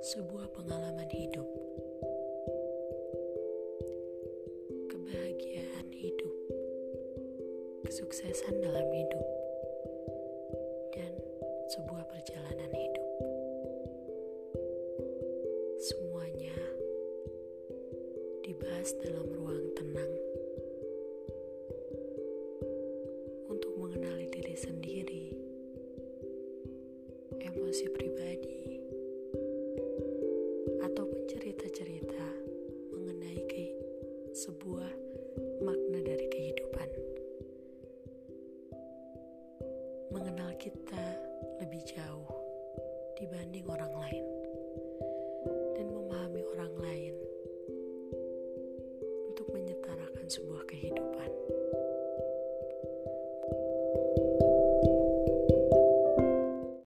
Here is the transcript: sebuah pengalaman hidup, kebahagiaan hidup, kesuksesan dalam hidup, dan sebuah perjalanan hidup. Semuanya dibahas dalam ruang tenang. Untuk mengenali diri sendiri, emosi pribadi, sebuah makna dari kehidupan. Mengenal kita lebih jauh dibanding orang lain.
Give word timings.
sebuah 0.00 0.48
pengalaman 0.56 1.12
hidup, 1.12 1.44
kebahagiaan 4.88 5.92
hidup, 5.92 6.34
kesuksesan 7.84 8.64
dalam 8.64 8.88
hidup, 8.96 9.26
dan 10.96 11.12
sebuah 11.68 12.00
perjalanan 12.08 12.72
hidup. 12.72 13.08
Semuanya 15.84 16.56
dibahas 18.40 18.96
dalam 19.04 19.28
ruang 19.36 19.68
tenang. 19.76 20.12
Untuk 23.52 23.76
mengenali 23.76 24.32
diri 24.32 24.56
sendiri, 24.56 25.26
emosi 27.36 27.84
pribadi, 27.92 28.60
sebuah 34.80 34.96
makna 35.60 36.00
dari 36.00 36.26
kehidupan. 36.32 36.88
Mengenal 40.08 40.56
kita 40.56 41.04
lebih 41.60 41.84
jauh 41.84 42.32
dibanding 43.20 43.68
orang 43.68 43.92
lain. 43.92 44.29